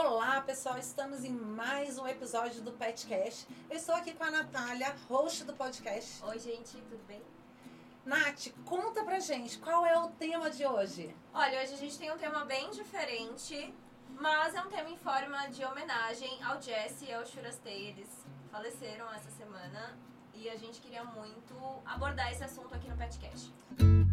[0.00, 0.78] Olá, pessoal.
[0.78, 3.48] Estamos em mais um episódio do Petcast.
[3.68, 6.22] Eu estou aqui com a Natália, host do podcast.
[6.22, 7.20] Oi, gente, tudo bem?
[8.06, 11.12] Nath, conta pra gente qual é o tema de hoje.
[11.34, 13.74] Olha, hoje a gente tem um tema bem diferente,
[14.10, 17.88] mas é um tema em forma de homenagem ao Jesse e ao Shurastei.
[17.88, 19.98] Eles faleceram essa semana
[20.32, 21.54] e a gente queria muito
[21.84, 23.52] abordar esse assunto aqui no Petcast.
[23.80, 24.07] E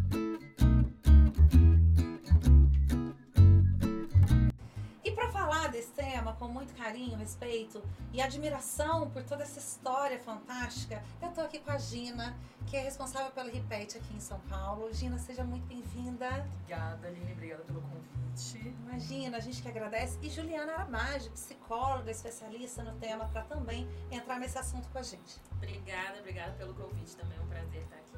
[6.34, 7.82] com muito carinho, respeito
[8.14, 12.36] e admiração por toda essa história fantástica, eu tô aqui com a Gina,
[12.68, 14.93] que é responsável pelo Repete aqui em São Paulo.
[14.93, 16.47] Gina, seja muito bem-vinda.
[16.64, 17.32] Obrigada, Aline.
[17.33, 18.75] Obrigada pelo convite.
[18.83, 20.18] Imagina, a gente que agradece.
[20.21, 25.39] E Juliana Aramage, psicóloga, especialista no tema, para também entrar nesse assunto com a gente.
[25.54, 27.38] Obrigada, obrigada pelo convite também.
[27.38, 28.16] É um prazer estar aqui.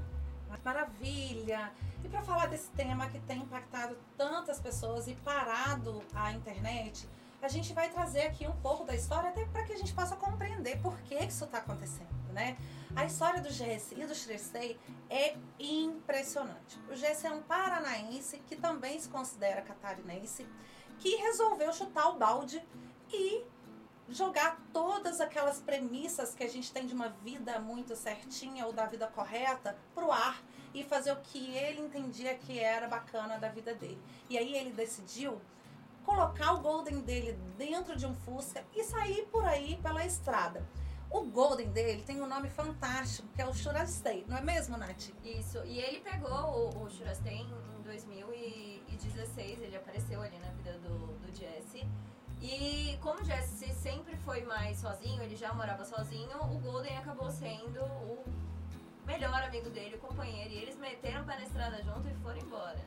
[0.63, 1.71] Maravilha!
[2.03, 7.07] E para falar desse tema que tem impactado tantas pessoas e parado a internet,
[7.41, 10.15] a gente vai trazer aqui um pouco da história até para que a gente possa
[10.15, 12.57] compreender por que isso está acontecendo, né?
[12.95, 16.79] A história do Jesse e do Shrestei é impressionante.
[16.89, 20.47] O Jesse é um paranaense que também se considera catarinense,
[20.97, 22.61] que resolveu chutar o balde
[23.11, 23.45] e
[24.09, 28.85] jogar todas aquelas premissas que a gente tem de uma vida muito certinha ou da
[28.85, 30.41] vida correta pro ar
[30.73, 34.01] e fazer o que ele entendia que era bacana da vida dele.
[34.29, 35.39] E aí ele decidiu
[36.07, 40.65] colocar o Golden dele dentro de um Fusca e sair por aí pela estrada.
[41.11, 45.09] O Golden dele tem um nome fantástico, que é o Shurastei, não é mesmo, Nath?
[45.21, 51.07] Isso, e ele pegou o, o Shurastei em 2016, ele apareceu ali na vida do,
[51.17, 51.85] do Jesse.
[52.41, 57.29] E como o Jesse sempre foi mais sozinho, ele já morava sozinho, o Golden acabou
[57.29, 58.23] sendo o
[59.05, 60.51] melhor amigo dele, o companheiro.
[60.51, 62.85] E eles meteram pé na estrada junto e foram embora.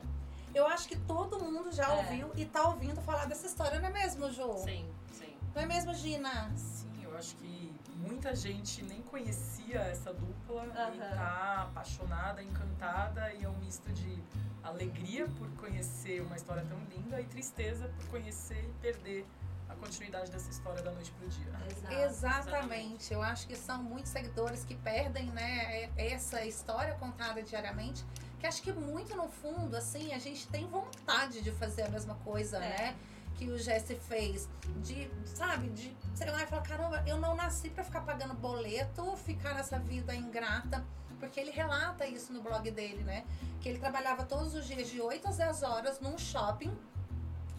[0.53, 1.97] Eu acho que todo mundo já É.
[1.97, 4.53] ouviu e tá ouvindo falar dessa história, não é mesmo, Ju?
[4.59, 5.33] Sim, sim.
[5.55, 6.51] Não é mesmo, Gina?
[6.55, 11.15] Sim, eu acho que muita gente nem conhecia essa dupla e Aham.
[11.15, 14.21] tá apaixonada, encantada e é um misto de
[14.63, 19.25] alegria por conhecer uma história tão linda e tristeza por conhecer e perder
[19.69, 21.47] a continuidade dessa história da noite pro dia.
[21.71, 21.93] Exato.
[21.93, 23.13] Exatamente.
[23.13, 28.05] Eu acho que são muitos seguidores que perdem, né, essa história contada diariamente.
[28.41, 32.15] Que acho que muito no fundo, assim, a gente tem vontade de fazer a mesma
[32.15, 32.59] coisa, É.
[32.59, 32.95] né?
[33.37, 34.49] Que o Jesse fez.
[34.77, 39.15] De, sabe, de, sei lá, e falar, caramba, eu não nasci pra ficar pagando boleto,
[39.17, 40.83] ficar nessa vida ingrata.
[41.19, 43.23] Porque ele relata isso no blog dele, né?
[43.59, 46.75] Que ele trabalhava todos os dias de 8 às 10 horas num shopping.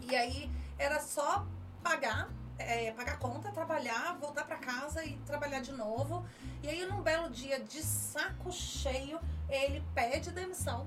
[0.01, 1.47] E aí era só
[1.81, 6.25] pagar, é, pagar conta, trabalhar, voltar pra casa e trabalhar de novo.
[6.63, 9.19] E aí, num belo dia de saco cheio,
[9.49, 10.87] ele pede demissão.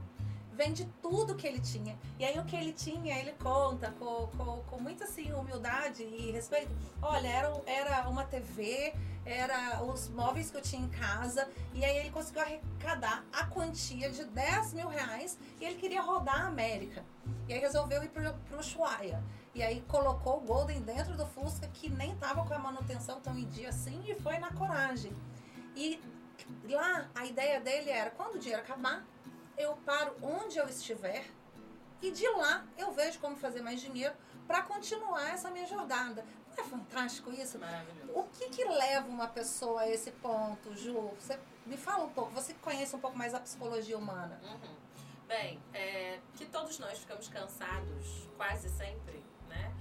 [0.54, 2.00] Vende tudo que ele tinha.
[2.18, 6.32] E aí, o que ele tinha, ele conta com, com, com muita assim, humildade e
[6.32, 6.72] respeito.
[7.02, 8.94] Olha, era, era uma TV,
[9.26, 11.50] era os móveis que eu tinha em casa.
[11.74, 15.38] E aí, ele conseguiu arrecadar a quantia de 10 mil reais.
[15.60, 17.04] E ele queria rodar a América.
[17.50, 19.22] E aí, resolveu ir pro, pro Ushuaia.
[19.56, 23.38] E aí colocou o Golden dentro do Fusca, que nem tava com a manutenção tão
[23.38, 25.16] em dia assim, e foi na coragem.
[25.74, 26.02] E
[26.70, 29.06] lá a ideia dele era, quando o dinheiro acabar,
[29.58, 31.26] eu paro onde eu estiver
[32.02, 34.14] e de lá eu vejo como fazer mais dinheiro
[34.46, 36.26] para continuar essa minha jornada.
[36.50, 37.58] Não é fantástico isso?
[37.58, 38.12] Maravilhoso.
[38.14, 41.14] O que que leva uma pessoa a esse ponto, Ju?
[41.18, 44.38] Você me fala um pouco, você conhece um pouco mais a psicologia humana.
[44.44, 44.76] Uhum.
[45.28, 49.24] Bem, é, que todos nós ficamos cansados quase sempre,
[49.56, 49.72] né?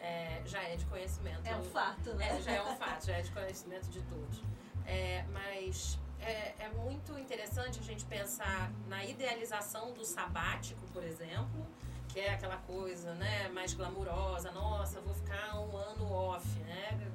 [0.00, 1.46] É, já é de conhecimento.
[1.46, 2.36] É um fato, né?
[2.36, 4.42] É, já é um fato, já é de conhecimento de todos.
[4.86, 11.66] É, mas é, é muito interessante a gente pensar na idealização do sabático, por exemplo,
[12.08, 14.50] que é aquela coisa né, mais glamurosa.
[14.52, 17.10] Nossa, vou ficar um ano off, né?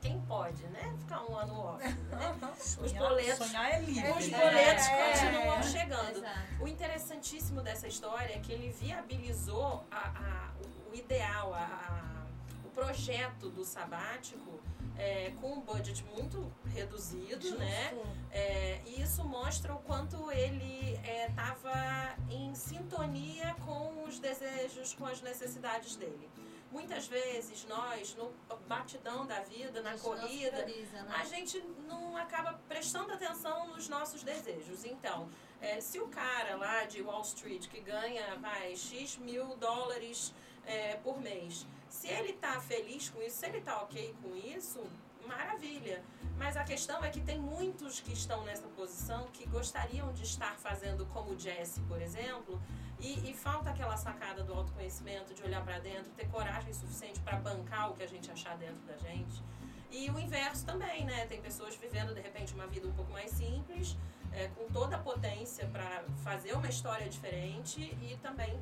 [0.00, 0.94] Quem pode, né?
[0.98, 2.36] Ficar um ano off, né?
[2.80, 4.10] Os boletos, é livre.
[4.10, 4.38] os né?
[4.38, 5.62] boletos É, continuam é.
[5.62, 6.24] chegando.
[6.60, 10.50] O interessantíssimo dessa história é que ele viabilizou a- a-
[10.90, 12.24] o- ideal, a-
[12.64, 14.60] o projeto do sabático
[14.98, 17.90] é, com um budget muito reduzido, né?
[17.92, 18.06] Justo.
[18.30, 20.98] É, e isso mostra o quanto ele
[21.28, 26.30] estava em sintonia com os desejos, com as necessidades dele.
[26.70, 28.32] Muitas vezes nós, no
[28.68, 31.14] batidão da vida, na corrida, prioriza, né?
[31.16, 34.84] a gente não acaba prestando atenção nos nossos desejos.
[34.84, 35.28] Então,
[35.60, 40.34] é, se o cara lá de Wall Street que ganha vai, X mil dólares
[40.66, 44.84] é, por mês Se ele tá feliz com isso, se ele tá ok com isso,
[45.26, 46.02] maravilha.
[46.36, 50.56] Mas a questão é que tem muitos que estão nessa posição que gostariam de estar
[50.58, 52.60] fazendo como o Jesse, por exemplo,
[53.00, 57.38] e, e falta aquela sacada do autoconhecimento, de olhar para dentro, ter coragem suficiente para
[57.38, 59.42] bancar o que a gente achar dentro da gente.
[59.90, 61.26] E o inverso também, né?
[61.26, 63.96] Tem pessoas vivendo de repente uma vida um pouco mais simples,
[64.32, 68.58] é, com toda a potência para fazer uma história diferente e também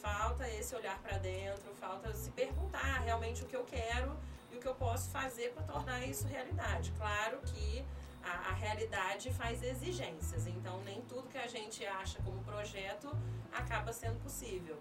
[0.00, 4.16] falta esse olhar para dentro, falta se perguntar realmente o que eu quero
[4.56, 6.90] e o que eu posso fazer para tornar isso realidade.
[6.96, 7.84] Claro que
[8.22, 13.10] a, a, realidade faz exigências, então nem tudo que a gente acha como projeto
[13.52, 14.78] acaba sendo possível.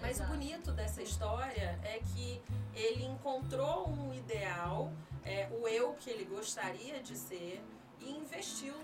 [0.00, 0.30] Mas Exato.
[0.30, 2.42] o bonito dessa história é que
[2.74, 4.92] ele encontrou um ideal,
[5.24, 7.64] é, o eu que ele gostaria de ser,
[8.00, 8.74] e investiu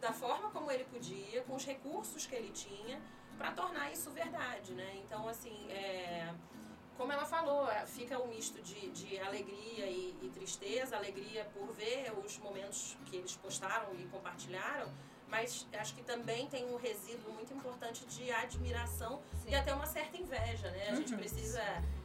[0.00, 3.00] da forma como ele podia, com os recursos que ele tinha,
[3.36, 4.92] para tornar isso verdade, né?
[5.04, 6.32] Então, assim, é,
[6.96, 11.72] como ela falou, é, fica um misto de, de alegria e, e, tristeza, alegria por
[11.72, 14.88] ver os momentos que eles postaram e compartilharam,
[15.28, 19.50] mas acho que também tem um resíduo muito importante de admiração Sim.
[19.50, 20.90] e até uma certa inveja, né?
[20.90, 21.18] A gente uhum.
[21.18, 21.62] precisa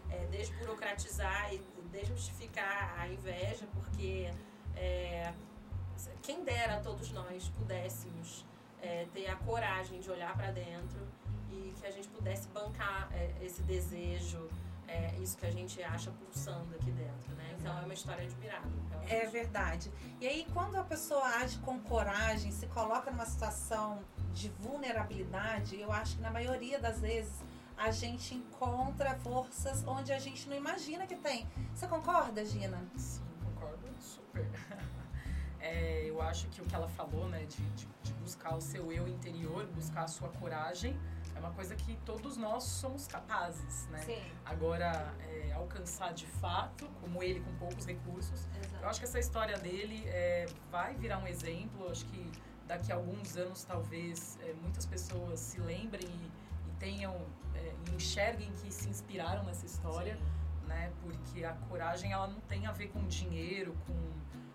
[0.09, 1.57] é, desburocratizar e
[1.91, 4.31] desmistificar a inveja, porque
[4.75, 5.33] é,
[6.21, 8.45] quem dera todos nós pudéssemos
[8.81, 10.99] é, ter a coragem de olhar para dentro
[11.51, 14.49] e que a gente pudesse bancar é, esse desejo,
[14.87, 17.55] é, isso que a gente acha pulsando aqui dentro, né?
[17.59, 18.71] Então é uma história admirável.
[18.89, 19.13] Realmente.
[19.13, 19.91] É verdade.
[20.19, 23.99] E aí quando a pessoa age com coragem, se coloca numa situação
[24.33, 27.33] de vulnerabilidade, eu acho que na maioria das vezes
[27.77, 31.47] a gente encontra forças onde a gente não imagina que tem.
[31.73, 32.83] Você concorda, Gina?
[32.95, 34.47] Sim, concordo super.
[35.59, 38.89] É, eu acho que o que ela falou, né, de, de, de buscar o seu
[38.89, 40.97] eu interior, buscar a sua coragem,
[41.37, 43.99] é uma coisa que todos nós somos capazes, né?
[43.99, 44.21] Sim.
[44.43, 48.47] Agora, é, alcançar de fato, como ele com poucos recursos.
[48.57, 48.83] Exato.
[48.83, 51.85] Eu acho que essa história dele é, vai virar um exemplo.
[51.85, 52.31] Eu acho que
[52.67, 57.15] daqui a alguns anos, talvez, é, muitas pessoas se lembrem e, e tenham,
[57.53, 60.67] é, e enxerguem que se inspiraram nessa história, Sim.
[60.67, 60.91] né?
[61.03, 63.93] Porque a coragem, ela não tem a ver com dinheiro, com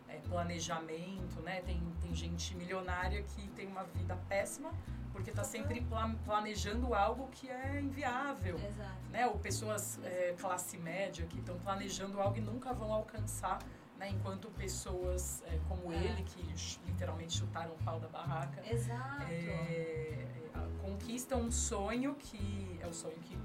[0.08, 1.60] é, planejamento, né?
[1.62, 4.72] Tem, tem gente milionária que tem uma vida péssima
[5.12, 5.86] porque está sempre
[6.24, 8.56] planejando algo que é inviável.
[8.56, 9.10] Exato.
[9.10, 9.26] Né?
[9.26, 13.58] Ou pessoas é, classe média que estão planejando algo e nunca vão alcançar,
[13.98, 14.08] né?
[14.10, 15.96] enquanto pessoas é, como é.
[15.96, 16.42] ele, que
[16.86, 19.22] literalmente chutaram o pau da barraca, Exato.
[19.30, 20.26] É,
[20.80, 23.36] conquistam um sonho que é o sonho que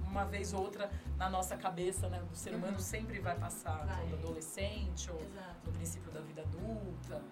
[0.00, 2.78] uma vez ou outra na nossa cabeça, né, do ser humano uhum.
[2.78, 4.06] sempre vai passar, vai.
[4.06, 5.56] do adolescente ou Exato.
[5.66, 7.22] no princípio da vida adulta.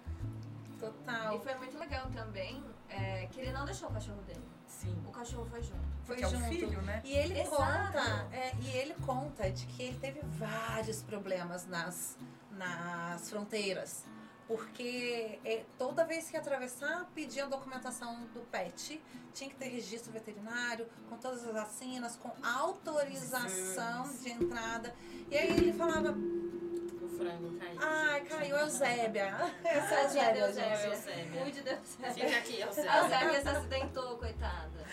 [0.79, 1.35] Total.
[1.35, 4.43] E foi muito legal também é, que ele não deixou o cachorro dele.
[4.67, 4.95] Sim.
[5.07, 5.89] O cachorro foi junto.
[6.03, 6.43] Foi Porque junto.
[6.43, 7.01] É um filho, né?
[7.03, 7.55] E ele Exato.
[7.55, 12.17] conta, é, e ele conta de que ele teve vários problemas nas,
[12.51, 14.05] nas fronteiras.
[14.47, 18.99] Porque é, toda vez que atravessar, pedia a documentação do PET,
[19.31, 24.95] tinha que ter registro veterinário, com todas as vacinas, com autorização de entrada.
[25.29, 26.15] E aí ele falava,
[27.19, 27.79] frango caiu.
[27.81, 29.25] Ai, caiu a Eusébia.
[29.63, 31.41] Essa é a Eusébia, Eusébia.
[31.41, 32.13] Cuide da Eusébia.
[32.13, 32.91] Fica aqui, Eusébia.
[32.91, 34.85] A Eusébia se acidentou, coitada.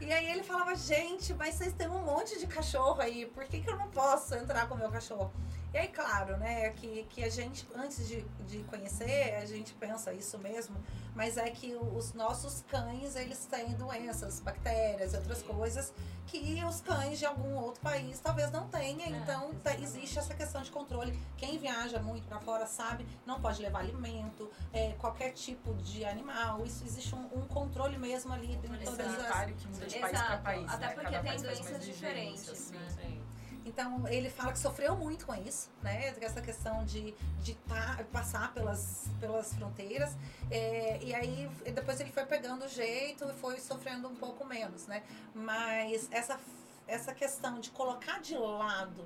[0.00, 3.60] E aí ele falava, gente, mas vocês têm um monte de cachorro aí, por que,
[3.60, 5.32] que eu não posso entrar com o meu cachorro?
[5.74, 10.12] E aí, claro, né, que, que a gente, antes de, de conhecer, a gente pensa
[10.12, 10.76] isso mesmo,
[11.14, 15.94] mas é que os nossos cães, eles têm doenças, bactérias, outras coisas,
[16.26, 19.00] que os cães de algum outro país talvez não tenham.
[19.00, 21.18] É, então, tá, existe essa questão de controle.
[21.38, 26.64] Quem viaja muito para fora sabe, não pode levar alimento, é, qualquer tipo de animal.
[26.66, 29.52] Isso existe um, um controle mesmo ali dentro de todas as...
[29.52, 30.94] que muda de país para país, Até né?
[30.94, 33.21] porque Cada tem doenças diferentes, assim, né?
[33.64, 36.14] Então, ele fala que sofreu muito com isso, né?
[36.20, 40.16] Essa questão de, de tá, passar pelas, pelas fronteiras.
[40.50, 44.86] É, e aí, depois ele foi pegando o jeito e foi sofrendo um pouco menos,
[44.86, 45.02] né?
[45.34, 46.38] Mas essa,
[46.86, 49.04] essa questão de colocar de lado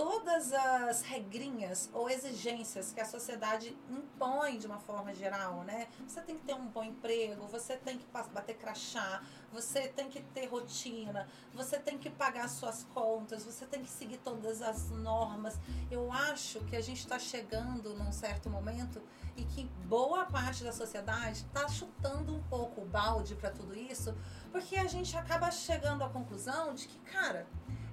[0.00, 5.88] todas as regrinhas ou exigências que a sociedade impõe de uma forma geral, né?
[6.08, 10.22] Você tem que ter um bom emprego, você tem que bater crachá, você tem que
[10.22, 15.60] ter rotina, você tem que pagar suas contas, você tem que seguir todas as normas.
[15.90, 19.02] Eu acho que a gente está chegando num certo momento
[19.36, 24.16] e que boa parte da sociedade está chutando um pouco o balde para tudo isso,
[24.50, 27.46] porque a gente acaba chegando à conclusão de que, cara,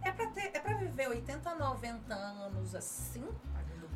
[0.07, 3.27] é pra, ter, é pra viver 80, 90 anos assim?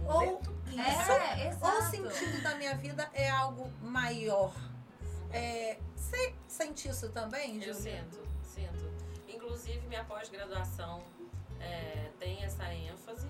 [0.06, 4.54] Ou isso, é, ou o sentido da minha vida é algo maior.
[5.32, 8.92] É, você sente isso também, Eu sinto, sinto.
[9.28, 11.04] Inclusive, minha pós-graduação
[11.60, 13.28] é, tem essa ênfase,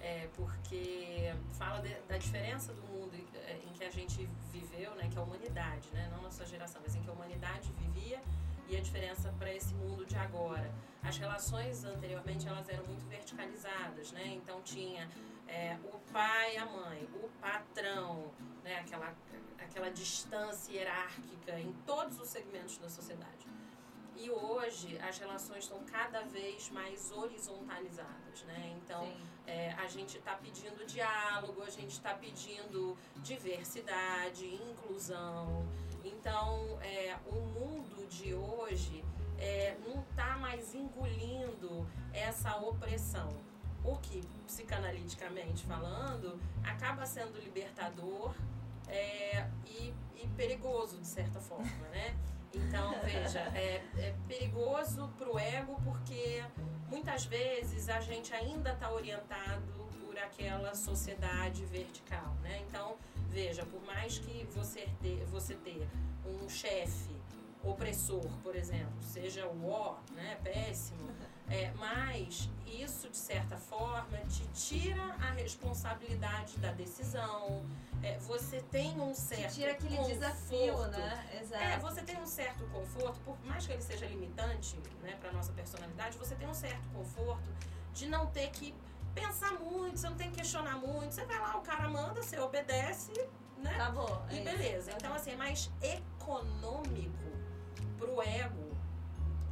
[0.00, 4.94] é, porque fala de, da diferença do mundo em, é, em que a gente viveu,
[4.96, 8.20] né, que é a humanidade, né, não nossa geração, mas em que a humanidade vivia
[8.68, 10.72] e a diferença para esse mundo de agora.
[11.06, 14.26] As relações anteriormente elas eram muito verticalizadas, né?
[14.26, 15.08] Então tinha
[15.46, 18.32] é, o pai, a mãe, o patrão,
[18.64, 18.80] né?
[18.80, 19.14] Aquela
[19.58, 23.46] aquela distância hierárquica em todos os segmentos da sociedade.
[24.16, 28.76] E hoje as relações estão cada vez mais horizontalizadas, né?
[28.82, 29.12] Então
[29.46, 35.64] é, a gente está pedindo diálogo, a gente está pedindo diversidade, inclusão.
[36.04, 38.45] Então é, o mundo de hoje
[40.96, 43.28] engolindo essa opressão.
[43.84, 48.34] O que, psicanaliticamente falando, acaba sendo libertador
[48.88, 52.16] é, e, e, perigoso, de certa forma, né?
[52.52, 56.42] Então, veja, é, é perigoso para o ego porque
[56.88, 62.64] muitas vezes a gente ainda está orientado por aquela sociedade vertical, né?
[62.68, 62.96] Então,
[63.28, 65.86] veja, por mais que você ter, você ter
[66.24, 67.14] um chefe
[67.70, 71.10] opressor, por exemplo, seja o ó, né, péssimo,
[71.48, 77.64] é, mas isso, de certa forma, te tira a responsabilidade da decisão.
[78.02, 80.14] É, você tem um certo te tira aquele conforto.
[80.14, 81.38] desafio, né?
[81.40, 81.62] Exato.
[81.62, 85.52] É, você tem um certo conforto, por mais que ele seja limitante né, para nossa
[85.52, 87.48] personalidade, você tem um certo conforto
[87.94, 88.74] de não ter que
[89.14, 91.14] pensar muito, você não tem que questionar muito.
[91.14, 93.12] Você vai lá, o cara manda, você obedece,
[93.56, 93.70] né?
[93.70, 94.22] Acabou.
[94.30, 94.92] E é beleza.
[94.92, 97.35] Então, assim, é mais econômico
[98.06, 98.70] pro ego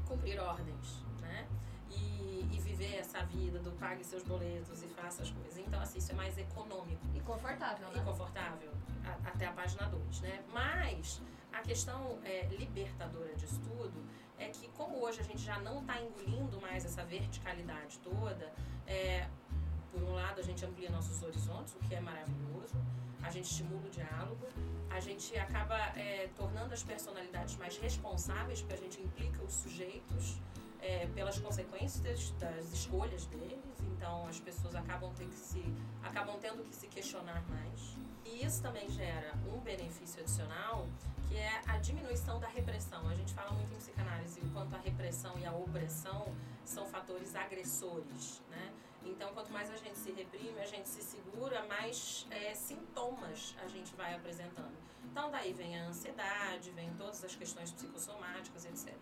[0.06, 1.46] cumprir ordens, né?
[1.90, 5.58] E, e viver essa vida do pague seus boletos e faça as coisas.
[5.58, 8.02] Então, assim, isso é mais econômico E confortável, e né?
[8.04, 8.70] confortável
[9.04, 10.42] a- até a página 2, né?
[10.52, 11.20] Mas
[11.52, 14.04] a questão é, libertadora disso tudo
[14.38, 18.52] é que como hoje a gente já não está engolindo mais essa verticalidade toda,
[18.86, 19.26] é,
[19.94, 22.74] por um lado a gente amplia nossos horizontes, o que é maravilhoso,
[23.22, 24.46] a gente estimula o diálogo,
[24.90, 30.40] a gente acaba é, tornando as personalidades mais responsáveis, porque a gente implica os sujeitos
[30.80, 35.64] é, pelas consequências das escolhas deles, então as pessoas acabam, ter que se,
[36.02, 37.96] acabam tendo que se questionar mais.
[38.24, 40.86] E isso também gera um benefício adicional,
[41.28, 43.08] que é a diminuição da repressão.
[43.08, 46.34] A gente fala muito em psicanálise o quanto a repressão e a opressão
[46.64, 48.72] são fatores agressores, né?
[49.04, 53.68] Então, quanto mais a gente se reprime, a gente se segura, mais é, sintomas a
[53.68, 54.74] gente vai apresentando.
[55.04, 58.94] Então, daí vem a ansiedade, vem todas as questões psicossomáticas, etc.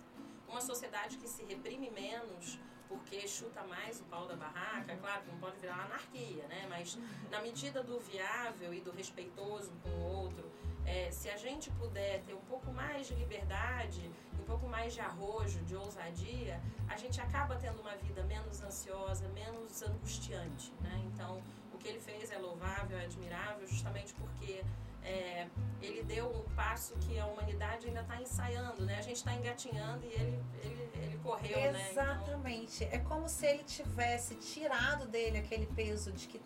[0.49, 2.59] Uma sociedade que se reprime menos
[2.93, 6.67] porque chuta mais o pau da barraca, claro que não pode virar anarquia, né?
[6.69, 6.99] Mas
[7.31, 10.45] na medida do viável e do respeitoso com o outro,
[10.85, 15.01] é, se a gente puder ter um pouco mais de liberdade, um pouco mais de
[15.01, 21.03] arrojo, de ousadia, a gente acaba tendo uma vida menos ansiosa, menos angustiante, né?
[21.07, 24.63] Então, o que ele fez é louvável, é admirável, justamente porque
[25.05, 25.47] é,
[25.81, 28.99] ele deu um passo que a humanidade ainda está ensaiando, né?
[28.99, 31.89] A gente está engatinhando e ele, ele, ele correu, né?
[31.91, 32.85] Então, Exatamente.
[32.85, 36.41] É como se ele tivesse tirado dele aquele peso de que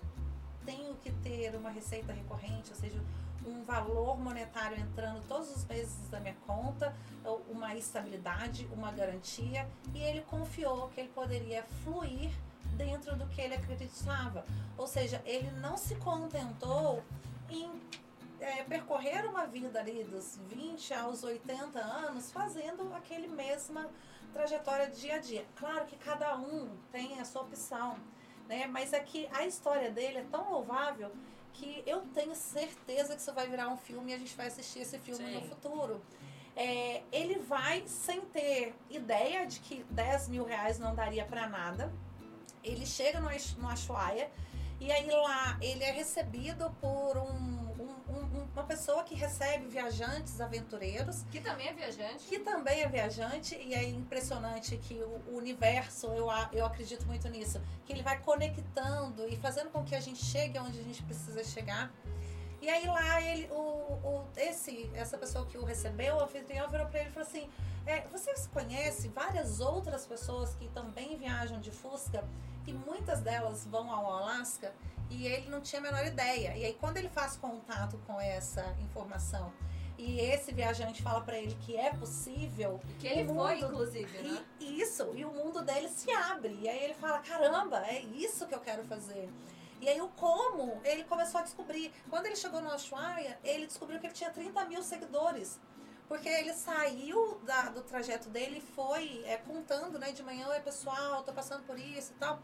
[0.64, 3.00] tenho que ter uma receita recorrente, ou seja,
[3.46, 6.94] um valor monetário entrando todos os meses da minha conta,
[7.48, 12.30] uma estabilidade, uma garantia, e ele confiou que ele poderia fluir
[12.76, 14.44] dentro do que ele acreditava.
[14.76, 17.02] Ou seja, ele não se contentou
[17.48, 17.80] em
[18.40, 23.88] é, percorrer uma vida ali dos 20 aos 80 anos fazendo aquele mesma
[24.32, 25.46] trajetória de dia a dia.
[25.56, 27.96] Claro que cada um tem a sua opção,
[28.48, 28.66] né?
[28.66, 31.10] Mas é que a história dele é tão louvável
[31.52, 34.80] que eu tenho certeza que isso vai virar um filme e a gente vai assistir
[34.80, 35.34] esse filme Sim.
[35.34, 36.02] no futuro.
[36.54, 41.92] É, ele vai sem ter ideia de que 10 mil reais não daria para nada.
[42.62, 44.30] Ele chega no, no Ushuaia
[44.80, 47.55] e aí lá ele é recebido por um-
[48.56, 52.24] uma pessoa que recebe viajantes aventureiros Que também é viajante.
[52.24, 57.60] que também é viajante e é impressionante que o, universo, eu, eu acredito muito nisso,
[57.84, 61.44] que ele vai conectando e fazendo com que a gente chegue onde a gente precisa
[61.44, 61.92] chegar.
[62.62, 66.86] E aí lá ele, o, o, esse, essa pessoa que o recebeu, o anfitrião virou
[66.86, 67.50] para ele e falou assim,
[67.84, 72.24] é, você conhece várias outras pessoas que também viajam de Fusca
[72.66, 74.72] e muitas delas vão ao Alasca
[75.10, 76.56] e ele não tinha a menor ideia.
[76.56, 79.52] E aí quando ele faz contato com essa informação
[79.98, 84.18] e esse viajante fala para ele que é possível, Que ele o foi, mundo- inclusive,
[84.22, 84.44] né?
[84.60, 86.58] e isso, e o mundo dele se abre.
[86.60, 89.28] E aí ele fala: caramba, é isso que eu quero fazer.
[89.80, 91.92] E aí o como ele começou a descobrir.
[92.10, 95.58] Quando ele chegou no Ushuaia, ele descobriu que ele tinha 30 mil seguidores.
[96.08, 100.60] Porque ele saiu da- do trajeto dele e foi é, contando, né, de manhã, oi
[100.60, 102.38] pessoal, tô passando por isso e tal.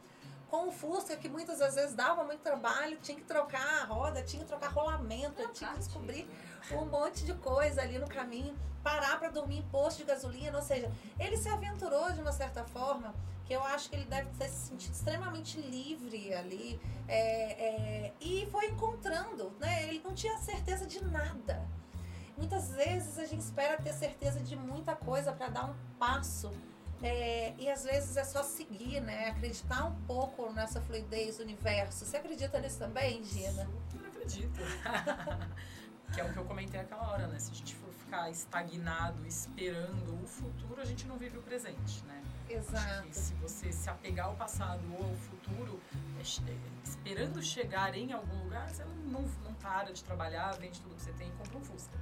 [0.53, 4.23] Com o Fusca, que muitas das vezes dava muito trabalho, tinha que trocar a roda,
[4.23, 6.29] tinha que trocar rolamento, Não, tinha que descobrir
[6.73, 8.55] um monte de coisa ali no caminho,
[8.85, 12.65] parar para dormir em posto de gasolina, ou seja, ele se aventurou de uma certa
[12.65, 13.15] forma
[13.47, 16.79] que eu acho que ele deve ter se sentido extremamente livre ali
[17.09, 19.85] é, é, e foi encontrando, né?
[19.85, 21.67] Ele não tinha certeza de nada.
[22.37, 26.51] Muitas vezes a gente espera ter certeza de muita coisa para dar um passo
[27.03, 29.31] é, e às vezes é só seguir, né?
[29.31, 32.05] Acreditar um pouco nessa fluidez do universo.
[32.05, 33.69] Você acredita nisso também, Gina?
[33.95, 34.61] Não acredito.
[36.15, 37.39] que é o que eu comentei aquela hora, né?
[37.39, 42.05] Se a gente for ficar estagnado, esperando o futuro, a gente não vive o presente,
[42.05, 42.23] né?
[42.49, 43.09] Exato.
[43.13, 45.81] se você se apegar ao passado ou ao futuro,
[46.19, 50.95] é é, esperando chegar em algum lugar, você não, não para de trabalhar, vende tudo
[50.95, 51.99] que você tem e compra um Fusca.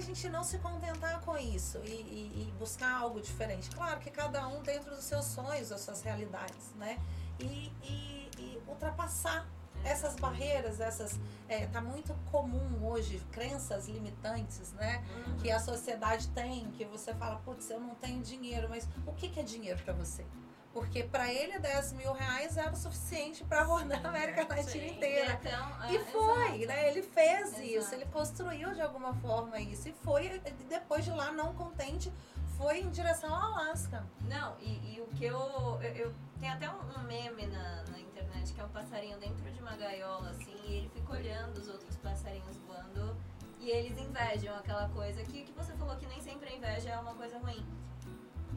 [0.00, 3.68] A gente não se contentar com isso e, e- e buscar algo diferente.
[3.70, 6.98] Claro que cada um dentro dos seus sonhos, das suas realidades, né?
[7.38, 9.46] E, e- e ultrapassar
[9.84, 11.18] essas barreiras, essas.
[11.48, 15.04] É, tá muito comum hoje, crenças limitantes, né?
[15.42, 19.28] Que a sociedade tem, que você fala, putz, eu não tenho dinheiro, mas o que,
[19.28, 20.24] que é dinheiro para você?
[20.72, 24.90] Porque para ele 10 mil reais era o suficiente para rodar a América Latina sim.
[24.96, 25.32] inteira.
[25.42, 26.66] Então, E é, foi, exato.
[26.68, 26.88] né?
[26.90, 27.62] Ele fez Exato.
[27.62, 29.88] isso, ele construiu de alguma forma isso.
[29.88, 32.12] E foi, e depois de lá, não contente,
[32.56, 34.06] foi em direção ao Alasca.
[34.28, 35.36] Não, e, e o que eu,
[35.82, 39.50] eu, eu- Tem até um, um meme na, na internet que é um passarinho dentro
[39.50, 43.16] de uma gaiola, assim, e ele fica olhando os outros passarinhos voando
[43.58, 46.98] e eles invejam aquela coisa que, que você falou que nem sempre a inveja é
[46.98, 47.62] uma coisa ruim.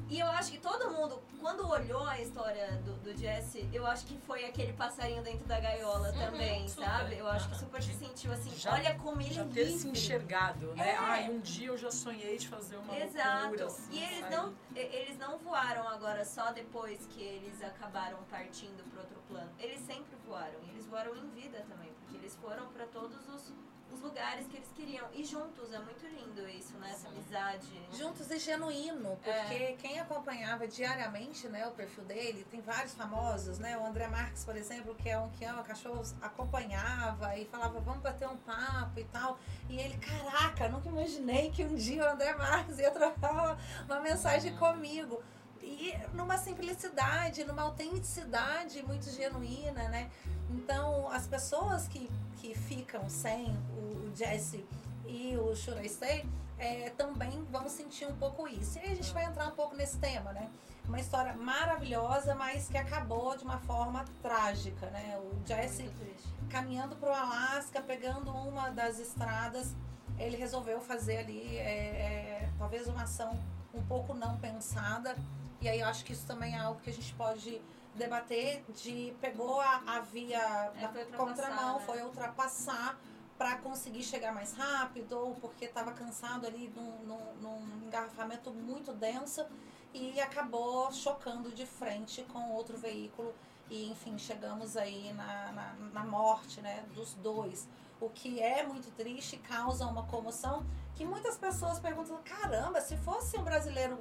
[0.10, 4.06] E eu acho que todo mundo, quando olhou a história do, do Jesse, eu acho
[4.06, 6.86] que foi aquele passarinho dentro da gaiola Uhum, também, super.
[6.86, 7.18] sabe?
[7.18, 9.88] Eu acho que super se sentiu assim, Já- olha como ele Já é ter se
[9.88, 10.90] enxergado, né?
[10.92, 10.96] É.
[10.98, 13.40] Ai, um dia eu já sonhei de fazer uma Exato.
[13.48, 18.20] loucura, assim, e eles não, e- eles não voaram agora só depois que eles acabaram
[18.30, 19.52] partindo para outro plano.
[19.58, 20.60] Eles sempre voaram.
[20.68, 23.52] E eles voaram em vida também, porque eles foram para todos os,
[23.94, 25.08] os lugares que eles queriam.
[25.14, 26.90] E juntos, é muito lindo isso, né?
[26.92, 27.68] Essa amizade.
[27.94, 33.78] Juntos e genuíno, porque quem acompanhava diariamente né, o perfil dele, tem vários famosos, né?
[33.78, 38.02] O André Marques, por exemplo, que é um que ama cachorros, acompanhava e falava, vamos
[38.02, 39.38] bater um papo e tal.
[39.70, 44.00] E ele, caraca, nunca imaginei que um dia o André Marques ia trocar uma, uma
[44.00, 45.22] mensagem comigo.
[45.62, 50.12] E numa simplicidade, numa autenticidade muito genuína, né?
[50.50, 52.10] Então, as pessoas que,
[52.42, 53.58] que ficam sem
[54.16, 54.66] Jesse
[55.06, 56.26] e o Should I Stay
[56.58, 58.78] é, também vão sentir um pouco isso.
[58.78, 60.50] E aí a gente vai entrar um pouco nesse tema, né?
[60.86, 65.18] Uma história maravilhosa, mas que acabou de uma forma trágica, né?
[65.20, 65.90] O Jesse
[66.50, 69.76] caminhando para o Alasca, pegando uma das estradas,
[70.20, 73.38] ele resolveu fazer ali é, é, talvez uma ação
[73.74, 75.16] um pouco não pensada.
[75.60, 77.62] E aí eu acho que isso também é algo que a gente pode
[77.96, 81.86] debater de pegou a, a via É, da contramão, né?
[81.86, 83.00] foi ultrapassar
[83.38, 88.94] para conseguir chegar mais rápido ou porque estava cansado ali num, num, num engarrafamento muito
[88.94, 89.46] denso
[89.94, 93.34] e acabou chocando de frente com outro veículo.
[93.70, 97.68] E enfim chegamos aí na, na, na morte né, dos dois.
[98.00, 100.66] O que é muito triste causa uma comoção
[100.96, 103.98] que muitas pessoas perguntam caramba se fosse um brasileiro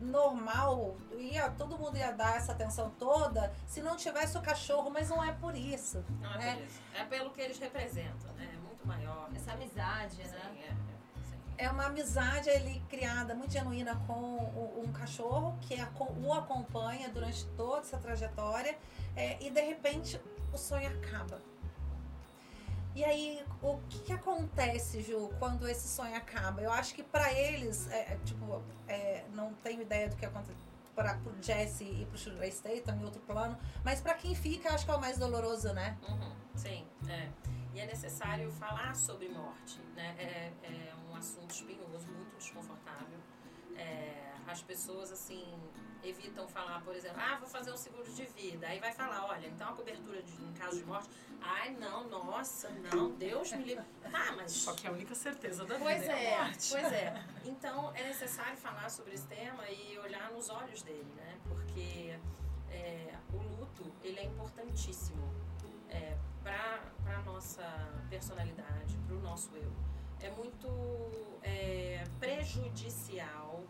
[0.00, 5.08] normal ia todo mundo ia dar essa atenção toda se não tivesse o cachorro mas
[5.08, 6.54] não é por isso Não é, né?
[6.56, 6.80] por isso.
[6.94, 8.50] é pelo que eles representam, né?
[8.54, 9.28] É muito maior.
[9.34, 10.76] Essa amizade, Sim, né?
[11.58, 16.32] é, é, é uma amizade ali criada muito genuína com o- um cachorro que o
[16.32, 18.76] acompanha durante toda essa trajetória
[19.16, 20.20] é, e de repente
[20.52, 21.40] o sonho acaba.
[22.96, 26.62] E aí, o que, que acontece, Ju, quando esse sonho acaba?
[26.62, 30.58] Eu acho que para eles, é, é, tipo, é, não tenho ideia do que acontece
[30.94, 34.72] para o Jesse e pro Sugar State, tá em outro plano, mas para quem fica,
[34.72, 35.94] acho que é o mais doloroso, né?
[36.08, 37.28] Uhum, sim, é.
[37.74, 40.14] E é necessário falar sobre morte, né?
[40.18, 43.18] É, é um assunto espinhoso, muito desconfortável.
[43.76, 44.15] É,
[44.48, 45.44] as pessoas, assim,
[46.02, 48.66] evitam falar, por exemplo, ah, vou fazer um seguro de vida.
[48.66, 51.08] Aí vai falar, olha, então a cobertura de, em caso de morte,
[51.40, 53.84] ai, não, nossa, não, Deus me livre.
[54.10, 54.52] Tá, mas...
[54.52, 56.68] Só que a única certeza da Pois vida é, é, a morte.
[56.70, 57.24] pois é.
[57.44, 61.38] Então é necessário falar sobre esse tema e olhar nos olhos dele, né?
[61.48, 62.18] Porque
[62.70, 65.32] é, o luto ele é importantíssimo
[65.88, 67.64] é, para a nossa
[68.10, 69.72] personalidade, para o nosso eu.
[70.20, 70.68] É muito
[71.42, 73.62] é, prejudicial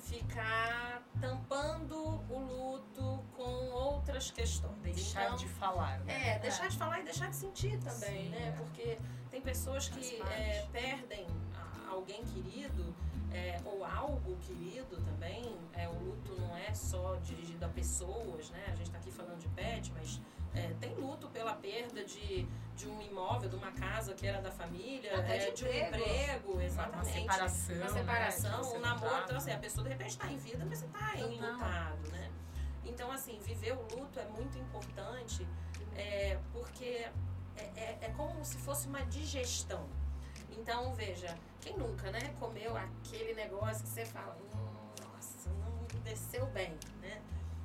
[0.00, 1.94] ficar tampando
[2.28, 4.80] o luto com outras questões.
[4.82, 6.34] Deixar Então, de falar, né?
[6.34, 8.48] é, deixar de falar e deixar de sentir também, Sim, né?
[8.48, 8.52] é.
[8.52, 8.98] Porque
[9.30, 11.26] tem pessoas que é, perdem
[11.88, 12.94] alguém querido
[13.32, 15.56] é, ou algo querido também.
[15.74, 18.64] É, o luto não é só dirigido a pessoas, né?
[18.66, 20.20] A gente está aqui falando de pet, mas
[20.54, 22.48] é, tem luto pela perda de,
[22.80, 25.68] de um imóvel, de uma casa que era da família, Até é, de de um
[25.68, 26.60] emprego.
[26.60, 26.96] exatamente.
[26.96, 27.74] Uma separação.
[27.76, 29.10] Uma né, separação, você um não namoro.
[29.10, 29.56] tá, Então, assim, né?
[29.56, 32.30] a pessoa de repente está em vida, mas está enlutado, né?
[32.84, 35.46] Então, assim, viver o luto é muito importante
[35.94, 37.06] é, porque
[37.56, 39.86] é, é, é como se fosse uma digestão.
[40.50, 46.46] Então, veja, quem nunca, né, comeu aquele negócio que você fala, "Hum, nossa, não desceu
[46.46, 47.20] bem, né?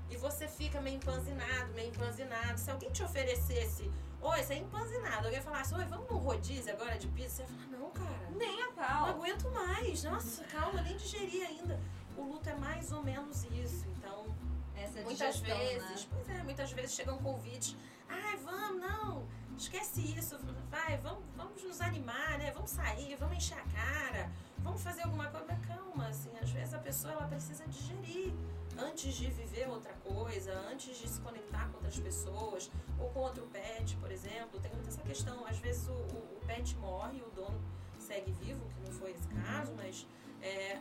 [0.09, 2.59] E você fica meio empanzinado, meio empanzinado.
[2.59, 3.89] Se alguém te oferecesse,
[4.25, 7.47] oi, você é empanzinado, alguém falasse, oi, vamos num rodízio agora de pizza, você ia
[7.47, 9.05] falar, não, cara, Nem a não pau.
[9.07, 10.03] aguento mais.
[10.03, 11.79] Nossa, calma, nem digeri ainda.
[12.17, 13.85] O luto é mais ou menos isso.
[13.97, 14.25] Então,
[14.75, 16.09] Essa muitas digestão, vezes, né?
[16.11, 17.75] pois é, muitas vezes chegam convites.
[18.09, 20.37] Ai, vamos, não, esquece isso.
[20.71, 22.51] Vai, vamos, vamos nos animar, né?
[22.51, 25.45] Vamos sair, vamos encher a cara, vamos fazer alguma coisa.
[25.47, 28.33] Mas calma, assim, às vezes a pessoa ela precisa digerir
[28.77, 33.45] antes de viver outra coisa, antes de se conectar com outras pessoas, ou com outro
[33.47, 34.59] pet, por exemplo.
[34.59, 35.45] Tem muita essa questão.
[35.45, 37.59] Às vezes o, o- o pet morre, o dono
[37.99, 40.05] segue vivo, que não foi esse caso, mas
[40.41, 40.77] é,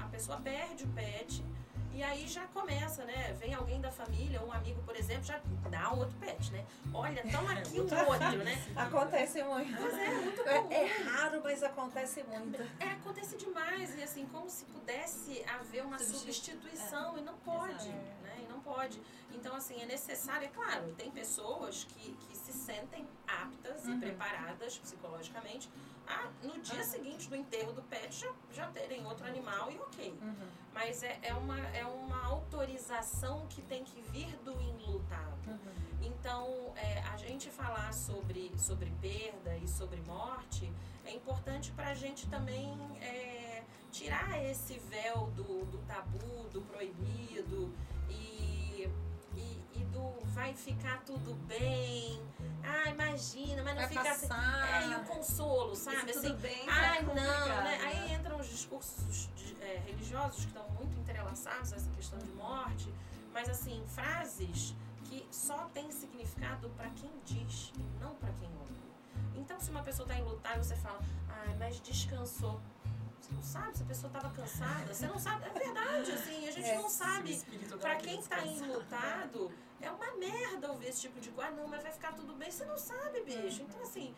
[0.00, 1.44] a pessoa perde o pet
[1.92, 3.34] e aí já começa, né?
[3.40, 6.64] Vem alguém da família, um amigo, por exemplo, já dá outro pet, né?
[6.94, 8.64] Olha, toma aqui um outro, né?
[8.76, 9.72] Acontece muito.
[9.82, 10.72] Mas é muito É, comum.
[10.72, 12.62] é raro, mas acontece muito.
[12.80, 17.72] É, acontece demais, e assim, como se pudesse haver uma Substitu- substituição, e não pode,
[17.88, 17.88] Exato.
[18.22, 18.27] né?
[18.68, 19.00] Pode.
[19.34, 23.94] Então, assim, é necessário, é claro, tem pessoas que, que se sentem aptas Uhum.
[23.96, 25.70] e preparadas psicologicamente
[26.06, 26.84] a, no dia Uhum.
[26.84, 30.10] seguinte do enterro do pet, já, já terem outro animal e ok.
[30.20, 30.48] Uhum.
[30.74, 35.48] Mas é, é, uma, é uma autorização que tem que vir do enlutado.
[35.48, 35.58] Uhum.
[36.02, 40.70] Então, é, a gente falar sobre, sobre perda e sobre morte
[41.04, 42.68] é importante para a gente também
[43.00, 47.72] é, tirar esse véu do, do tabu, do proibido
[48.10, 48.57] e,
[49.94, 52.20] e, e vai ficar tudo bem.
[52.62, 54.28] Ah, imagina, mas não Vai fica assim.
[54.28, 54.82] passar.
[54.82, 56.10] É, e o consolo, sabe?
[56.10, 57.78] Assim, tudo bem, Ai, não, né?
[57.84, 59.28] Aí entram os discursos
[59.60, 62.92] é, religiosos que estão muito entrelaçados essa questão de morte,
[63.32, 64.74] mas assim, frases
[65.04, 68.72] que só têm significado para quem diz e não para quem ouve.
[69.36, 72.60] Então, se uma pessoa está enlutada, você fala, ai, mas descansou.
[73.20, 75.44] Você não sabe se a pessoa estava cansada, você não sabe.
[75.46, 77.36] É verdade, assim, a gente É, não sabe.
[77.36, 78.68] queria quem tá descansar.
[78.68, 81.50] enlutado, é uma merda ouvir esse tipo de coisa.
[81.50, 82.50] Ah, não, mas vai ficar tudo bem.
[82.50, 83.62] Você não sabe, bicho.
[83.62, 84.14] Então, assim,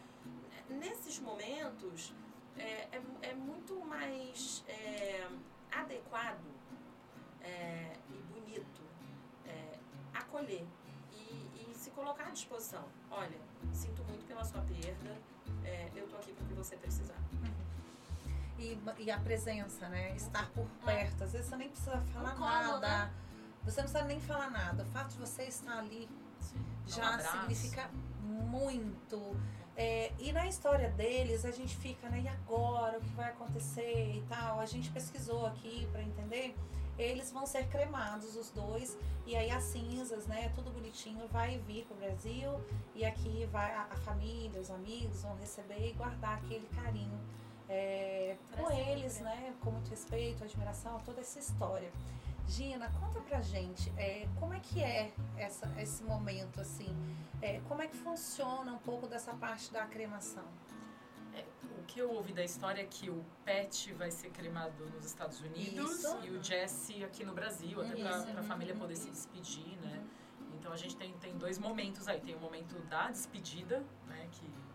[0.68, 2.12] nesses momentos,
[2.56, 5.26] é, é, é muito mais é,
[5.72, 6.44] adequado
[7.42, 8.82] é, e bonito
[9.46, 9.78] é,
[10.14, 10.66] acolher
[11.12, 12.84] e, e se colocar à disposição.
[13.10, 13.38] Olha,
[13.72, 15.16] sinto muito pela sua perda,
[15.64, 17.18] é, eu tô aqui para o que você precisar.
[18.58, 20.14] E, e a presença, né?
[20.14, 21.24] Estar por perto.
[21.24, 23.06] Às vezes você nem precisa falar colo, nada.
[23.06, 23.14] né?
[23.64, 24.82] Você não precisa nem falar nada.
[24.82, 26.08] O fato de você estar ali
[26.86, 27.38] um já abraço.
[27.38, 27.90] significa
[28.22, 29.36] muito.
[29.76, 32.20] É, e na história deles, a gente fica, né?
[32.20, 32.98] E agora?
[32.98, 34.58] O que vai acontecer e tal?
[34.60, 36.56] A gente pesquisou aqui para entender.
[36.98, 38.98] Eles vão ser cremados, os dois.
[39.26, 40.52] E aí as cinzas, né?
[40.54, 42.60] Tudo bonitinho, vai vir pro Brasil.
[42.94, 47.18] E aqui vai a, a família, os amigos vão receber e guardar aquele carinho.
[47.68, 49.54] é, com eles, né?
[49.60, 51.90] Com muito respeito, admiração, toda essa história.
[52.50, 56.92] Gina, conta pra gente, é, como é que é essa, esse momento, assim?
[57.40, 60.42] É, como é que funciona um pouco dessa parte da cremação?
[61.32, 61.44] É,
[61.78, 65.40] o que eu ouvi da história é que o Pet vai ser cremado nos Estados
[65.40, 66.18] Unidos Isso.
[66.24, 68.26] e o Jesse aqui no Brasil, até pra, Isso.
[68.32, 70.04] pra família poder se despedir, né?
[70.58, 72.20] Então a gente tem, tem dois momentos aí.
[72.20, 74.28] Tem o momento da despedida, né?
[74.32, 74.69] Que, a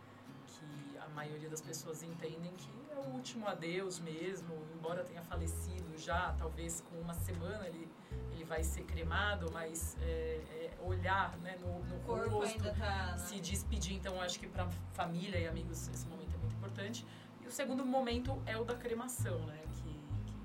[1.16, 6.82] maioria das pessoas entendem que é o último adeus mesmo, embora tenha falecido já, talvez
[6.82, 7.88] com uma semana ele,
[8.34, 12.74] ele vai ser cremado, mas é, é olhar né, no, no O corpo rosto, ainda
[12.74, 13.12] tá.
[13.14, 13.18] né?
[13.18, 13.96] se despedir.
[13.96, 17.06] Então, acho que para família e amigos esse momento é muito importante.
[17.42, 19.62] E o segundo momento é o da cremação, né?
[19.74, 20.00] Que,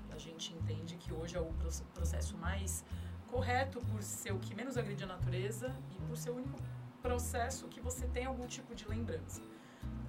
[0.09, 2.83] que a gente entende que hoje é o proce- processo mais
[3.29, 6.59] correto por ser o que menos agride a natureza e por ser o único
[7.01, 9.41] processo que você tem algum tipo de lembrança.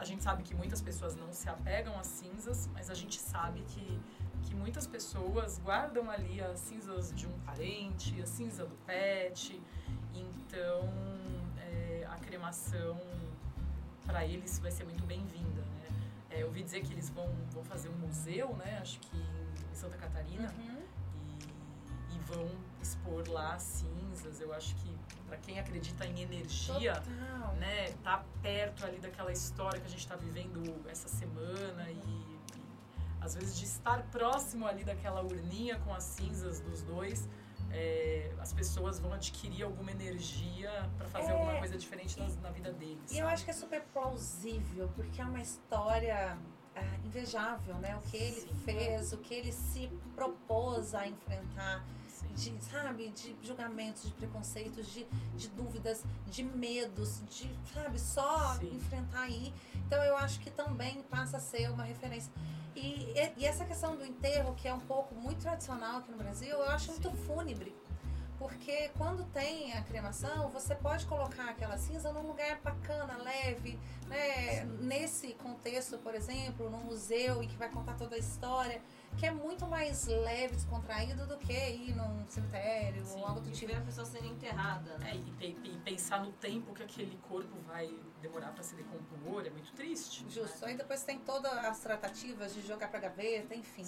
[0.03, 3.63] A gente sabe que muitas pessoas não se apegam às cinzas, mas a gente sabe
[3.69, 4.01] que,
[4.43, 9.63] que muitas pessoas guardam ali as cinzas de um parente, a cinza do pet.
[10.13, 10.93] Então,
[11.57, 13.01] é, a cremação
[14.05, 15.89] para eles vai ser muito bem-vinda, né?
[16.31, 18.81] É, eu ouvi dizer que eles vão, vão fazer um museu, né?
[18.83, 20.72] Acho que em Santa Catarina e
[22.27, 22.49] vão
[22.81, 24.41] expor lá as cinzas.
[24.41, 27.55] Eu acho que para quem acredita em energia, Total.
[27.57, 32.39] né, tá perto ali daquela história que a gente está vivendo essa semana e, e
[33.21, 37.29] às vezes de estar próximo ali daquela urninha com as cinzas dos dois,
[37.71, 41.33] é, as pessoas vão adquirir alguma energia para fazer É.
[41.33, 43.11] alguma coisa diferente nas- na, vida deles.
[43.11, 46.37] E eu acho que é super plausível, porque é uma história
[46.75, 47.97] ah, invejável, né?
[47.97, 48.55] O que ele Sim.
[48.65, 51.83] fez, o que ele se propôs a enfrentar.
[52.35, 55.05] De, sabe, de julgamentos, de preconceitos, de,
[55.37, 58.75] de dúvidas, de medos, de, sabe, só Sim.
[58.75, 59.53] enfrentar aí.
[59.87, 62.33] Então eu acho que também passa a ser uma referência.
[62.75, 66.17] E, e- e essa questão do enterro, que é um pouco muito tradicional aqui no
[66.17, 67.75] Brasil, eu acho muito fúnebre.
[68.43, 73.79] Porque quando tem a cremação, você pode colocar aquela cinza num lugar bacana, leve,
[74.09, 74.65] né?
[74.81, 78.83] Nesse contexto, por exemplo, num museu e que vai contar toda a história,
[79.17, 83.53] que é muito mais leve, descontraído do que ir num cemitério Sim, ou algo do
[83.53, 83.73] tipo.
[83.73, 85.13] ver a pessoa sendo enterrada, né?
[85.41, 89.51] É, e, e pensar no tempo que aquele corpo vai demorar para se decompor é
[89.51, 90.27] muito triste.
[90.29, 90.63] Justo.
[90.63, 90.73] Né?
[90.73, 93.85] Aí depois tem todas as tratativas de jogar pra gaveta, enfim.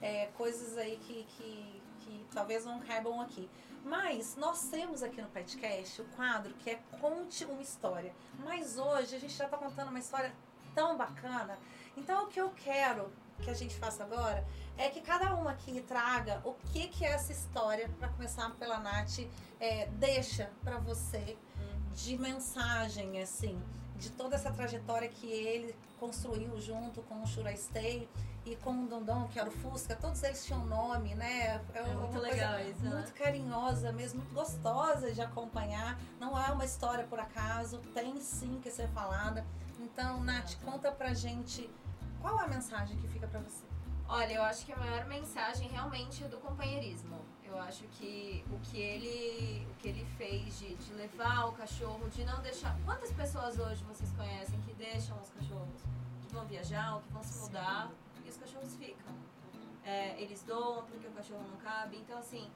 [0.00, 3.50] É, coisas aí que, que, que talvez não caibam aqui.
[3.84, 8.12] Mas nós temos aqui no podcast o quadro que é Conte uma História.
[8.40, 10.32] Mas hoje a gente já está contando uma história
[10.74, 11.58] tão bacana.
[11.96, 13.10] Então o que eu quero
[13.42, 14.44] que a gente faça agora
[14.76, 18.78] é que cada um aqui traga o que, que é essa história, para começar pela
[18.78, 19.20] Nath,
[19.60, 21.36] é, deixa para você
[22.04, 23.60] de mensagem, assim,
[23.96, 28.08] de toda essa trajetória que ele construiu junto com o Shura Stay
[28.46, 31.60] e com o Dondon, que era o Fusca, todos eles tinham nome, né?
[31.74, 32.90] É uma muito coisa legal isso, né?
[32.90, 35.98] Muito carinhosa mesmo, muito gostosa de acompanhar.
[36.20, 39.44] Não é uma história por acaso, tem sim que ser falada.
[39.80, 41.68] Então, Nath, conta pra gente
[42.22, 43.66] qual é a mensagem que fica pra você.
[44.08, 47.18] Olha, eu acho que a maior mensagem realmente é do companheirismo.
[47.48, 52.08] Eu acho que o que ele, o que ele fez de, de levar o cachorro,
[52.10, 52.76] de não deixar.
[52.84, 55.82] Quantas pessoas hoje vocês conhecem que deixam os cachorros?
[56.20, 57.40] Que vão viajar ou que vão se Sim.
[57.46, 57.90] mudar
[58.24, 59.12] e os cachorros ficam.
[59.84, 61.96] É, eles doam porque o cachorro não cabe.
[61.96, 62.50] Então, assim,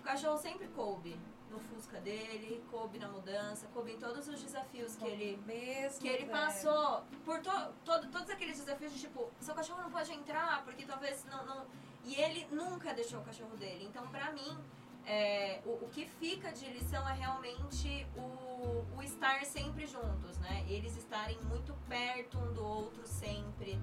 [0.00, 1.16] o cachorro sempre coube
[1.48, 6.08] no Fusca dele, coube na mudança, coube em todos os desafios que ele, mesmo, que
[6.08, 6.30] ele velho.
[6.32, 7.50] passou por to,
[7.84, 11.66] todo, todos aqueles desafios de tipo, seu cachorro não pode entrar porque talvez não, não.
[12.04, 13.84] E ele nunca deixou o cachorro dele.
[13.84, 14.58] Então, pra mim,
[15.06, 20.64] é, o, o que fica de lição é realmente o, o estar sempre juntos, né?
[20.68, 23.78] Eles estarem muito perto um do outro sempre.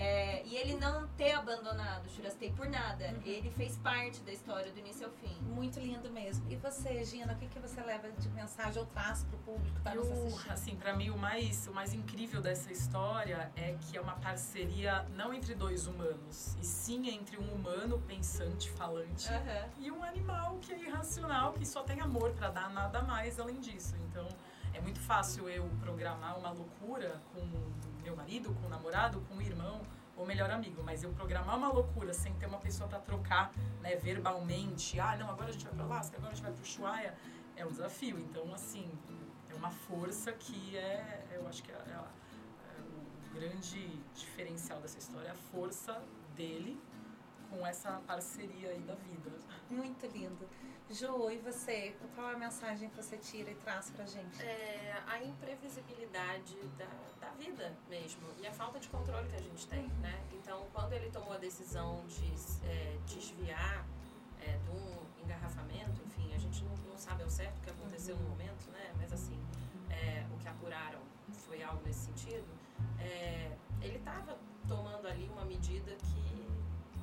[0.00, 3.08] É, e ele não ter abandonado o Shurastei por nada.
[3.08, 3.22] Uhum.
[3.24, 5.36] Ele fez parte da história do início ao fim.
[5.42, 6.50] Muito lindo mesmo.
[6.50, 9.82] E você, Gina, o que, que você leva de mensagem ou traz pro público que
[9.82, 10.52] tá nos Eu, assistindo?
[10.52, 15.02] assim, para mim o mais, o mais incrível dessa história é que é uma parceria
[15.14, 19.68] não entre dois humanos, e sim entre um humano pensante, falante, Aham.
[19.78, 23.60] e um animal que é irracional, que só tem amor para dar nada mais além
[23.60, 23.94] disso.
[24.08, 24.26] Então,
[24.74, 27.40] é muito fácil eu programar uma loucura com
[28.02, 29.80] meu marido, com o namorado, com o irmão
[30.16, 33.96] ou melhor amigo, mas eu programar uma loucura sem ter uma pessoa para trocar, né,
[33.96, 37.14] verbalmente, ah, não, agora a gente vai para Alaska, agora a gente vai para Ushuaia,
[37.56, 38.18] é um desafio.
[38.18, 38.90] Então, assim,
[39.48, 44.98] é uma força que é, eu acho que é, é é o grande diferencial dessa
[44.98, 46.02] história, é a força
[46.36, 46.78] dele
[47.48, 49.30] com essa parceria aí da vida.
[49.70, 50.48] Muito lindo.
[50.90, 51.94] Ju, e você?
[52.16, 54.42] Qual é a mensagem que você tira e traz pra gente?
[54.42, 56.88] É, a imprevisibilidade da,
[57.20, 60.20] da vida mesmo e a falta de controle que a gente tem, né?
[60.32, 62.34] Então, quando ele tomou a decisão de
[62.66, 63.86] é, desviar
[64.40, 68.16] é, de um engarrafamento, enfim, a gente não, não sabe ao certo o que aconteceu
[68.16, 68.92] no momento, né?
[68.96, 69.40] Mas assim,
[69.90, 71.00] é, o que apuraram
[71.46, 72.48] foi algo nesse sentido.
[72.98, 76.50] É, ele estava tomando ali uma medida que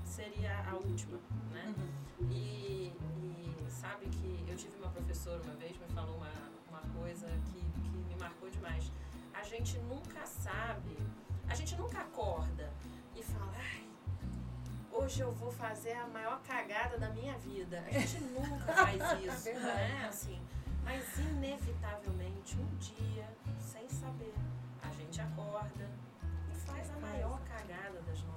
[0.07, 1.19] seria a última,
[1.51, 1.73] né?
[1.77, 2.31] Uhum.
[2.31, 6.31] E, e sabe que eu tive uma professora uma vez me falou uma,
[6.69, 8.91] uma coisa que, que me marcou demais.
[9.33, 10.97] A gente nunca sabe,
[11.47, 12.71] a gente nunca acorda
[13.15, 13.87] e fala, ai,
[14.91, 17.83] hoje eu vou fazer a maior cagada da minha vida.
[17.85, 19.65] A gente nunca faz isso, Verdade.
[19.65, 20.07] né?
[20.07, 20.41] Assim,
[20.83, 23.27] mas inevitavelmente um dia,
[23.59, 24.33] sem saber,
[24.81, 25.89] a gente acorda
[26.51, 28.36] e faz a maior cagada das nossas?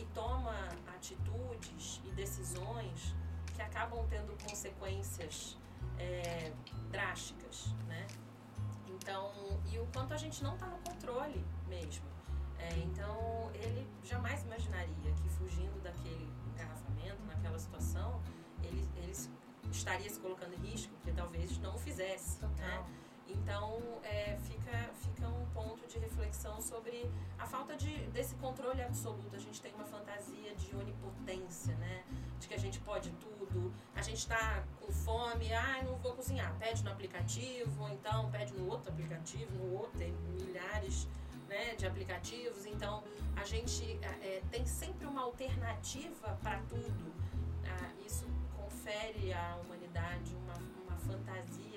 [0.00, 0.54] E, toma
[0.94, 3.14] atitudes e decisões
[3.54, 5.56] que acabam tendo consequências
[5.98, 6.52] é,
[6.90, 8.06] drásticas, né?
[8.86, 9.30] Então,
[9.70, 12.04] e o quanto a gente não está no controle mesmo.
[12.58, 18.20] É, então, ele jamais imaginaria que fugindo daquele engarrafamento, naquela situação,
[18.62, 19.12] ele, ele
[19.70, 22.84] estaria se colocando em risco, porque talvez não o fizesse, né?
[23.32, 29.34] Então, é, fica, fica um ponto de reflexão sobre a falta de, desse controle absoluto.
[29.34, 32.04] A gente tem uma fantasia de onipotência, né?
[32.38, 33.72] De que a gente pode tudo.
[33.94, 36.54] A gente está com fome, ah, não vou cozinhar.
[36.58, 41.08] Pede no aplicativo, ou então pede no outro aplicativo, no outro, tem milhares
[41.48, 42.64] né, de aplicativos.
[42.66, 43.02] Então,
[43.36, 47.12] a gente é, tem sempre uma alternativa para tudo.
[47.66, 51.69] Ah, isso confere à humanidade uma, uma fantasia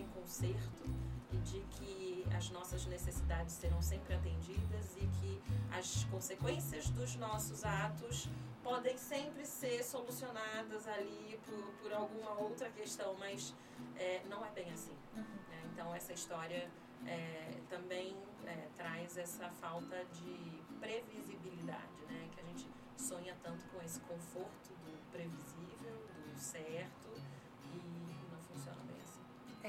[0.00, 0.84] tem conserto
[1.32, 7.64] e de que as nossas necessidades serão sempre atendidas e que as consequências dos nossos
[7.64, 8.28] atos
[8.62, 13.54] podem sempre ser solucionadas ali por, por alguma outra questão, mas
[13.96, 14.96] é, não é bem assim.
[15.14, 15.62] Né?
[15.72, 16.70] Então, essa história
[17.06, 22.28] é, também é, traz essa falta de previsibilidade, né?
[22.32, 25.94] que a gente sonha tanto com esse conforto do previsível,
[26.32, 26.99] do certo,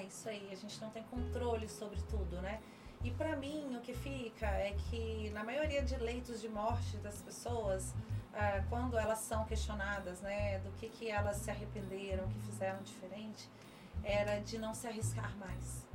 [0.02, 2.60] É isso aí, a gente não tem controle sobre tudo, né?
[3.04, 7.22] E para mim, o que fica é que na maioria de leitos de morte das
[7.22, 7.94] pessoas,
[8.34, 13.48] ah, quando elas são questionadas, né, do que, que elas se arrependeram, que fizeram diferente,
[14.04, 15.86] era de não se arriscar mais.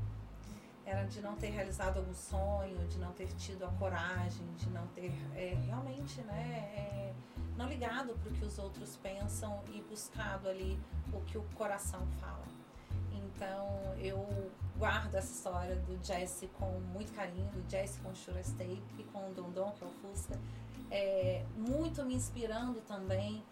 [0.85, 4.87] Era de não ter realizado algum sonho, de não ter tido a coragem, de não
[4.89, 7.15] ter é, realmente, né, é,
[7.57, 10.79] não ligado para o que os outros pensam e buscado ali
[11.13, 12.47] o que o coração fala.
[13.37, 18.83] Então eu guardo essa história do Jesse com muito carinho, do Jesse com Shura Steak
[18.99, 20.39] e com o Dondon, que é o Fusca,
[20.91, 23.45] é, muito me inspirando também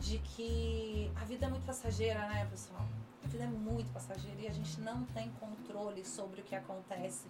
[0.00, 2.84] de que a vida é muito passageira, né, pessoal?
[3.24, 7.26] A vida é muito passageira e a gente não tem controle sobre o que acontece.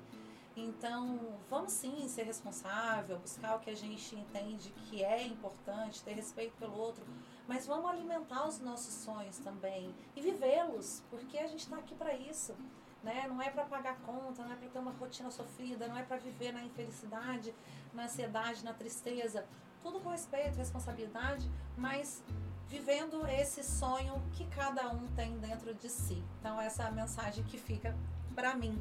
[0.61, 6.15] Então, vamos sim ser responsável, buscar o que a gente entende que é importante, ter
[6.15, 7.05] respeito pelo outro,
[7.47, 12.13] mas vamos alimentar os nossos sonhos também e vivê-los, porque a gente está aqui para
[12.15, 12.57] isso.
[13.05, 13.29] Né?
[13.29, 16.17] Não é para pagar conta, não é para ter uma rotina sofrida, não é para
[16.17, 17.55] viver na infelicidade,
[17.95, 19.47] na ansiedade, na tristeza.
[19.81, 22.21] Tudo com respeito, responsabilidade, mas
[22.67, 26.21] vivendo esse sonho que cada um tem dentro de si.
[26.41, 27.97] Então, essa é a mensagem que fica
[28.35, 28.77] para mim.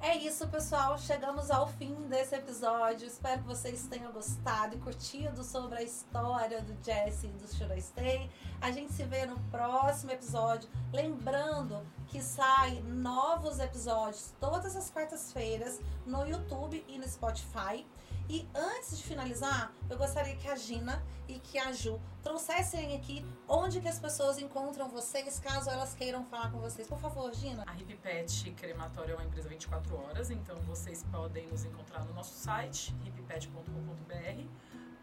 [0.00, 0.98] É isso, pessoal.
[0.98, 3.06] Chegamos ao fim desse episódio.
[3.06, 7.46] Espero que vocês tenham gostado e curtido sobre a história do Jesse e do
[7.80, 8.30] Stay.
[8.60, 10.68] A gente se vê no próximo episódio.
[10.92, 17.84] Lembrando que sai novos episódios todas as quartas-feiras no YouTube e no Spotify.
[18.28, 23.24] E antes de finalizar, eu gostaria que a Gina e que a Ju trouxessem aqui
[23.48, 26.88] onde que as pessoas encontram vocês, caso elas queiram falar com vocês.
[26.88, 27.62] Por favor, Gina.
[27.66, 32.34] A Hipipet Crematório é uma empresa 24 horas, então vocês podem nos encontrar no nosso
[32.34, 34.48] site, hipipet.com.br,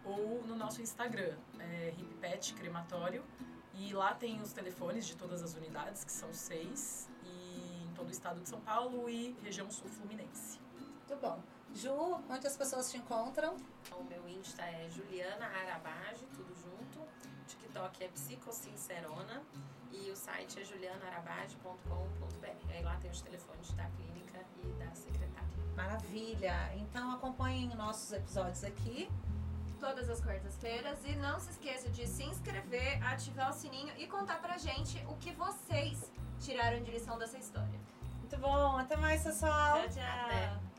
[0.04, 1.94] ou no nosso Instagram, é,
[2.58, 3.24] Crematório.
[3.76, 8.10] E lá tem os telefones de todas as unidades, que são seis, e em todo
[8.10, 10.60] o estado de São Paulo e região sul fluminense.
[10.78, 11.42] Muito bom.
[11.74, 13.58] Ju, onde as pessoas te encontram?
[13.92, 17.02] O meu Insta é Juliana Arabage, tudo junto.
[17.48, 19.42] TikTok é Psicosincerona.
[19.92, 22.72] E o site é julianaarabage.com.br.
[22.72, 25.50] Aí lá tem os telefones da clínica e da secretária.
[25.76, 26.72] Maravilha!
[26.76, 29.10] Então acompanhem nossos episódios aqui.
[29.80, 31.00] Todas as quartas-feiras.
[31.06, 35.16] E não se esqueça de se inscrever, ativar o sininho e contar pra gente o
[35.18, 37.80] que vocês tiraram de lição dessa história.
[38.20, 39.82] Muito bom, até mais, pessoal!
[39.82, 40.26] Tchau, tchau!
[40.26, 40.73] Até.